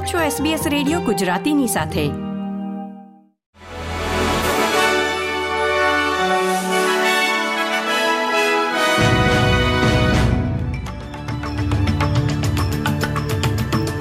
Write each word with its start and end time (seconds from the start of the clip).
આપ 0.00 0.06
છો 0.06 0.18
SBS 0.18 0.68
radio 0.68 1.00
ગુજરાતીની 1.00 1.66
સાથે. 1.66 2.04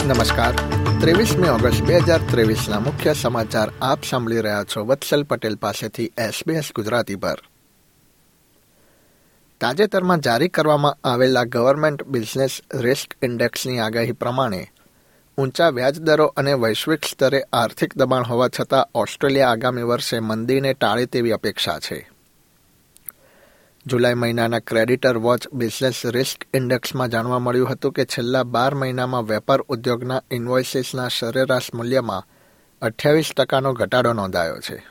નમસ્કાર. 0.07 0.55
ત્રેવીસમી 0.99 1.49
ઓગસ્ટ 1.49 1.83
બે 1.83 1.97
હજાર 1.97 2.19
ત્રેવીસના 2.31 2.79
મુખ્ય 2.79 3.13
સમાચાર 3.13 3.69
આપ 3.81 4.03
સાંભળી 4.03 4.39
રહ્યા 4.39 4.63
છો 4.63 4.85
વત્સલ 4.85 5.23
પટેલ 5.23 5.55
પાસેથી 5.55 6.09
એસબીએસ 6.17 6.71
ગુજરાતી 6.75 7.15
પર. 7.15 7.43
તાજેતરમાં 9.61 10.19
જારી 10.19 10.49
કરવામાં 10.49 10.97
આવેલા 11.03 11.43
ગવર્મેન્ટ 11.43 12.03
બિઝનેસ 12.03 12.61
રિસ્ક 12.73 13.15
ઇન્ડેક્સની 13.21 13.79
આગાહી 13.79 14.11
પ્રમાણે 14.11 14.67
ઊંચા 15.39 15.69
વ્યાજદરો 15.69 16.25
અને 16.25 16.53
વૈશ્વિક 16.53 17.05
સ્તરે 17.05 17.43
આર્થિક 17.53 17.97
દબાણ 17.97 18.23
હોવા 18.23 18.47
છતાં 18.59 18.87
ઓસ્ટ્રેલિયા 18.95 19.49
આગામી 19.49 19.81
વર્ષે 19.81 20.19
મંદીને 20.19 20.73
ટાળે 20.73 21.05
તેવી 21.05 21.31
અપેક્ષા 21.31 21.79
છે. 21.79 22.09
જુલાઈ 23.85 24.13
મહિનાના 24.13 24.59
ક્રેડિટર 24.59 25.17
વોચ 25.17 25.47
બિઝનેસ 25.53 26.05
રિસ્ક 26.05 26.45
ઇન્ડેક્સમાં 26.53 27.09
જાણવા 27.09 27.39
મળ્યું 27.39 27.69
હતું 27.69 27.91
કે 27.91 28.05
છેલ્લા 28.05 28.43
બાર 28.43 28.75
મહિનામાં 28.75 29.23
વેપાર 29.23 29.61
ઉદ્યોગના 29.61 30.23
ઇન્વોઇસીસના 30.31 31.07
સરેરાશ 31.07 31.73
મૂલ્યમાં 31.73 32.23
અઠ્યાવીસ 32.81 33.31
ટકાનો 33.37 33.73
ઘટાડો 33.73 34.13
નોંધાયો 34.13 34.59
છે. 34.59 34.85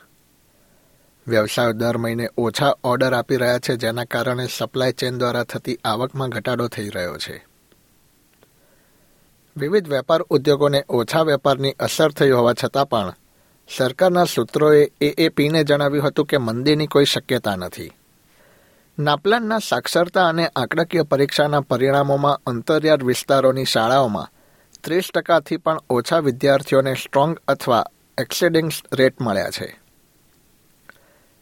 વ્યવસાયો 1.27 1.71
દર 1.71 1.97
મહિને 1.97 2.29
ઓછા 2.37 2.75
ઓર્ડર 2.83 3.13
આપી 3.13 3.35
રહ્યા 3.35 3.59
છે, 3.59 3.75
જેના 3.75 4.03
કારણે 4.03 4.47
સપ્લાય 4.57 4.91
ચેન 4.91 5.17
દ્વારા 5.17 5.43
થતી 5.43 5.77
આવકમાં 5.85 6.29
ઘટાડો 6.29 6.67
થઈ 6.67 6.89
રહ્યો 6.89 7.17
છે. 7.17 7.48
વિવિધ 9.59 9.89
વેપાર 9.89 10.21
ઉદ્યોગોને 10.21 10.85
ઓછા 10.89 11.23
વેપારની 11.23 11.71
અસર 11.71 12.11
થઈ 12.11 12.29
હોવા 12.29 12.53
છતાં 12.53 12.89
પણ 12.89 13.13
સરકારના 13.77 14.23
સૂત્રોએ 14.23 14.87
એએપીને 15.01 15.63
જણાવ્યું 15.63 16.07
હતું 16.07 16.25
કે 16.25 16.37
મંદીની 16.37 16.87
કોઈ 16.87 17.05
શક્યતા 17.05 17.55
નથી. 17.55 17.91
નાપલાનના 18.99 19.59
સાક્ષરતા 19.59 20.27
અને 20.27 20.49
આંકડાકીય 20.55 21.03
પરીક્ષાના 21.03 21.61
પરિણામોમાં 21.61 22.39
અંતરિયાળ 22.45 23.03
વિસ્તારોની 23.03 23.65
શાળાઓમાં 23.65 24.31
ત્રીસ 24.83 25.09
ટકાથી 25.13 25.57
પણ 25.57 25.77
ઓછા 25.89 26.19
વિદ્યાર્થીઓને 26.19 26.93
સ્ટ્રોંગ 26.93 27.37
અથવા 27.47 27.85
એક્સેડિંગ્સ 28.17 28.81
રેટ 28.93 29.21
મળ્યા 29.21 29.49
છે. 29.49 29.79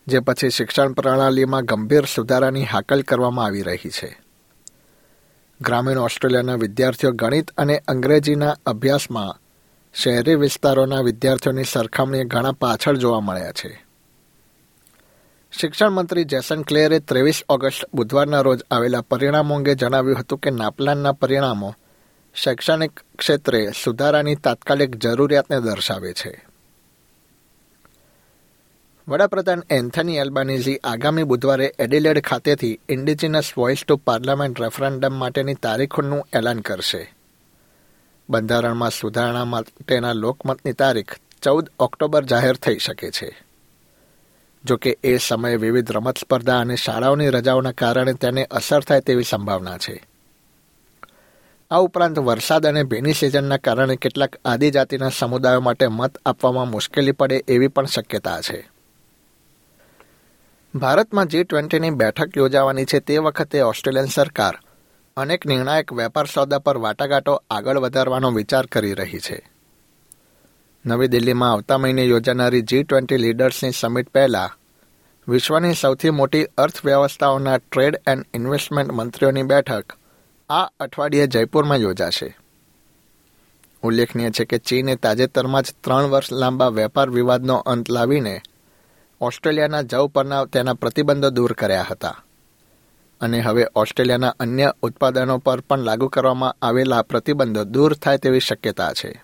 જે 0.08 0.20
પછી 0.20 0.50
શિક્ષણ 0.50 0.94
પ્રણાલીમાં 0.94 1.66
ગંભીર 1.66 2.06
સુધારાની 2.06 2.64
હાકલ 2.64 3.02
કરવામાં 3.02 3.46
આવી 3.46 3.62
રહી 3.62 3.90
છે. 3.90 4.27
ગ્રામીણ 5.62 5.98
ઓસ્ટ્રેલિયાના 5.98 6.56
વિદ્યાર્થીઓ 6.56 7.12
ગણિત 7.12 7.52
અને 7.52 7.84
અંગ્રેજીના 7.88 8.56
અભ્યાસમાં 8.66 9.42
શહેરી 9.94 10.36
વિસ્તારોના 10.36 11.02
વિદ્યાર્થીઓની 11.02 11.64
સરખામણીએ 11.64 12.24
ઘણા 12.24 12.52
પાછળ 12.52 12.98
જોવા 12.98 13.20
મળ્યા 13.20 13.52
છે. 13.52 13.86
શિક્ષણ 15.52 15.90
મંત્રી 15.90 16.24
જેસન 16.24 16.62
ક્લેયરે 16.62 17.00
ત્રેવીસ 17.00 17.44
ઓગસ્ટ 17.50 17.86
બુધવારના 17.94 18.42
રોજ 18.42 18.60
આવેલા 18.72 19.02
પરિણામો 19.02 19.56
અંગે 19.56 19.76
જણાવ્યું 19.76 20.20
હતું 20.20 20.40
કે 20.40 20.52
નાપલાનના 20.52 21.12
પરિણામો 21.12 21.76
શૈક્ષણિક 22.36 23.00
ક્ષેત્રે 23.20 23.72
સુધારાની 23.84 24.36
તાત્કાલિક 24.36 24.96
જરૂરિયાતને 24.96 25.60
દર્શાવે 25.60 26.14
છે. 26.14 26.47
વડાપ્રધાન 29.08 29.64
એન્થની 29.70 30.18
એલ્બાનીઝી 30.18 30.78
આગામી 30.78 31.24
બુધવારે 31.24 31.74
એડિલેડ 31.80 32.22
ખાતેથી 32.22 32.80
indigenous 32.90 33.52
voice 33.58 33.86
to 33.88 33.96
parliament 33.96 34.62
referendum 34.62 35.14
માટેની 35.14 35.54
તારીખોનું 35.54 36.28
એલાન 36.34 36.60
કરશે. 36.60 37.14
બંધારણમાં 38.30 38.92
સુધારણા 38.92 39.46
માટેના 39.46 40.14
લોકમતની 40.14 40.74
તારીખ 40.74 41.16
ચૌદ 41.42 41.70
ઓક્ટોબર 41.80 42.24
જાહેર 42.24 42.56
થઈ 42.56 42.78
શકે 42.78 43.12
છે. 43.12 43.42
જોકે 44.66 44.98
એ 45.04 45.18
સમયે 45.18 45.56
વિવિધ 45.56 45.92
રમત 45.92 46.18
સ્પર્ધા 46.18 46.60
અને 46.60 46.76
શાળાઓની 46.76 47.30
રજાઓના 47.30 47.72
કારણે 47.72 48.14
તેને 48.14 48.44
અસર 48.44 48.80
થાય 48.80 49.02
તેવી 49.02 49.24
સંભાવના 49.24 49.78
છે. 49.78 50.08
આ 51.72 51.78
ઉપરાંત 51.78 52.20
વરસાદ 52.20 52.66
અને 52.66 52.84
ભીની 52.84 53.14
સિઝનના 53.14 53.58
કારણે 53.58 53.96
કેટલાક 53.96 54.36
આદિજાતિના 54.46 55.10
સમુદાયો 55.10 55.60
માટે 55.60 55.88
મત 55.88 56.18
આપવામાં 56.26 56.68
મુશ્કેલી 56.70 57.12
પડે 57.12 57.44
એવી 57.48 57.68
પણ 57.68 57.86
શક્યતા 57.86 58.42
છે. 58.42 58.77
ભારતમાં 60.78 61.28
જી 61.28 61.44
ટ્વેન્ટીની 61.44 61.90
બેઠક 61.90 62.38
યોજાવાની 62.38 62.86
છે 62.86 63.00
તે 63.00 63.18
વખતે 63.18 63.62
ઓસ્ટ્રેલિયન 63.62 64.06
સરકાર 64.06 64.60
અનેક 65.18 65.46
નિર્ણાયક 65.46 65.94
વેપાર 65.94 66.26
સોદા 66.26 66.60
પર 66.60 66.78
વાટાઘાટો 66.78 67.44
આગળ 67.50 67.78
વધારવાનો 67.78 68.32
વિચાર 68.32 68.66
કરી 68.66 68.94
રહી 68.94 69.20
છે. 69.20 69.50
નવી 70.86 71.08
દિલ્હીમાં 71.08 71.52
આવતા 71.52 71.78
મહિને 71.78 72.06
યોજાનારી 72.06 72.62
જી 72.62 72.84
ટ્વેન્ટી 72.84 73.18
લીડર્સની 73.18 73.72
સમિટ 73.72 74.10
પહેલા 74.10 74.52
વિશ્વની 75.28 75.74
સૌથી 75.74 76.10
મોટી 76.10 76.46
અર્થવ્યવસ્થાઓના 76.46 77.58
ટ્રેડ 77.58 78.02
એન્ડ 78.08 78.26
ઇન્વેસ્ટમેન્ટ 78.34 78.92
મંત્રીઓની 78.92 79.44
બેઠક 79.44 79.94
આ 80.50 80.64
અઠવાડિયે 80.80 81.28
જયપુરમાં 81.28 81.78
યોજાશે. 81.78 82.38
ઉલ્લેખનીય 83.84 84.30
છે 84.30 84.46
કે 84.46 84.58
ચીને 84.58 84.96
તાજેતરમાં 84.96 85.64
જ 85.64 85.74
ત્રણ 85.84 86.04
વર્ષ 86.04 86.32
લાંબા 86.32 86.68
વેપાર 86.68 87.10
વિવાદનો 87.10 87.56
અંત 87.56 87.90
લાવીને 87.90 88.42
ઓસ્ટ્રેલિયાના 89.22 89.82
જવ 89.82 90.08
પરના 90.08 90.46
તેના 90.46 90.74
પ્રતિબંધો 90.74 91.30
દૂર 91.30 91.54
કર્યા 91.54 91.86
હતા. 91.92 92.24
અને 93.22 93.40
હવે 93.40 93.68
ઓસ્ટ્રેલિયાના 93.76 94.36
અન્ય 94.40 94.74
ઉત્પાદનો 94.82 95.38
પર 95.38 95.60
પણ 95.62 95.80
લાગુ 95.80 96.08
કરવામાં 96.08 96.56
આવેલા 96.62 97.02
પ્રતિબંધો 97.02 97.64
દૂર 97.64 97.94
થાય 97.94 98.18
તેવી 98.18 98.40
શક્યતા 98.40 98.94
છે. 98.94 99.24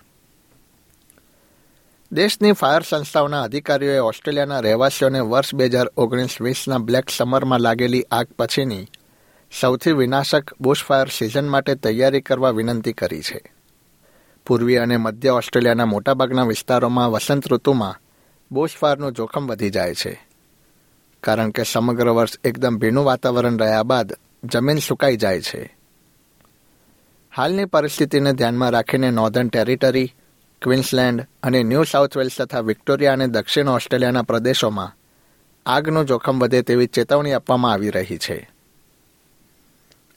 દેશની 2.12 2.52
ફાયર 2.52 2.82
સંસ્થાઓના 2.82 3.42
અધિકારીઓએ 3.42 3.98
ઓસ્ટ્રેલિયાના 3.98 4.60
રહેવાસીઓને 4.60 5.20
વર્ષ 5.20 5.54
બે 5.54 5.64
હજાર 5.64 5.86
ઓગણીસ 5.96 6.40
વીસના 6.40 6.78
બ્લેક 6.78 7.10
સમરમાં 7.16 7.60
લાગેલી 7.60 8.02
આગ 8.02 8.26
પછીની 8.38 8.86
સૌથી 9.60 9.92
વિનાશક 9.92 10.60
બુશફાયર 10.60 11.08
સિઝન 11.08 11.48
માટે 11.48 11.74
તૈયારી 11.74 12.20
કરવા 12.20 12.50
વિનંતી 12.50 12.92
કરી 12.92 13.20
છે. 13.20 13.54
પૂર્વી 14.46 14.76
અને 14.76 14.96
મધ્ય 14.96 15.28
ઓસ્ટ્રેલિયાના 15.28 15.86
મોટાભાગના 15.86 16.44
વિસ્તારોમાં 16.44 17.10
વસંત 17.10 17.52
ઋતુમાં 17.52 18.00
બુશફાયરનું 18.54 19.12
જોખમ 19.12 19.46
વધી 19.46 19.70
જાય 19.70 19.94
છે. 19.94 20.28
કારણ 21.22 21.50
કે 21.50 21.62
સમગ્ર 21.62 22.08
વર્ષ 22.08 22.30
એકદમ 22.44 22.76
ભીનું 22.76 23.04
વાતાવરણ 23.04 23.58
રહ્યા 23.58 23.82
બાદ 23.82 24.12
જમીન 24.44 24.78
સુકાઈ 24.78 25.16
જાય 25.16 25.40
છે. 25.40 25.76
હાલની 27.36 27.64
પરિસ્થિતિને 27.64 28.32
ધ્યાનમાં 28.32 28.70
રાખીને 28.70 29.10
નોર્ધન 29.10 29.48
ટેરિટરી 29.48 30.14
ક્વીન્સલેન્ડ 30.62 31.26
અને 31.42 31.62
ન્યૂ 31.62 31.82
સાઉથ 31.82 32.16
વેલ્સ 32.16 32.40
તથા 32.40 32.60
વિક્ટોરિયા 32.60 33.12
અને 33.12 33.26
દક્ષિણ 33.26 33.68
ઓસ્ટ્રેલિયાના 33.68 34.22
પ્રદેશોમાં 34.22 34.96
આગનું 35.66 36.06
જોખમ 36.06 36.38
વધે 36.38 36.62
તેવી 36.62 36.86
ચેતવણી 36.86 37.32
આપવામાં 37.32 37.72
આવી 37.72 37.90
રહી 37.90 38.18
છે. 38.18 38.50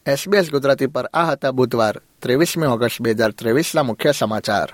એસબીએસ 0.06 0.52
ગુજરાતી 0.52 0.88
પર 0.88 1.06
આ 1.06 1.26
હતા 1.26 1.52
બુધવાર 1.52 2.02
ત્રેવીસમી 2.22 2.66
ઓગસ્ટ 2.66 3.02
બે 3.02 3.12
હજાર 3.12 3.32
ત્રેવીસના 3.32 3.84
મુખ્ય 3.84 4.12
સમાચાર. 4.12 4.74